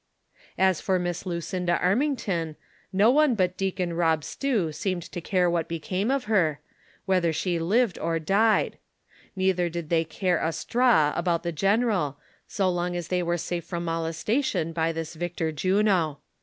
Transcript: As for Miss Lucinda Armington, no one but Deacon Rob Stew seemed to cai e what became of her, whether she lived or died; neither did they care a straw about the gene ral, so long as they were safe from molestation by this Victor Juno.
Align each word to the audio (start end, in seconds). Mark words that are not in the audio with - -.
As 0.57 0.81
for 0.81 0.97
Miss 0.97 1.27
Lucinda 1.27 1.77
Armington, 1.79 2.55
no 2.91 3.11
one 3.11 3.35
but 3.35 3.55
Deacon 3.55 3.93
Rob 3.93 4.23
Stew 4.23 4.71
seemed 4.71 5.03
to 5.03 5.21
cai 5.21 5.41
e 5.41 5.45
what 5.45 5.67
became 5.67 6.09
of 6.09 6.23
her, 6.23 6.59
whether 7.05 7.31
she 7.31 7.59
lived 7.59 7.99
or 7.99 8.17
died; 8.17 8.79
neither 9.35 9.69
did 9.69 9.89
they 9.91 10.03
care 10.03 10.43
a 10.43 10.53
straw 10.53 11.13
about 11.15 11.43
the 11.43 11.51
gene 11.51 11.85
ral, 11.85 12.17
so 12.47 12.67
long 12.67 12.95
as 12.95 13.09
they 13.09 13.21
were 13.21 13.37
safe 13.37 13.63
from 13.65 13.85
molestation 13.85 14.73
by 14.73 14.91
this 14.91 15.13
Victor 15.13 15.51
Juno. 15.51 16.19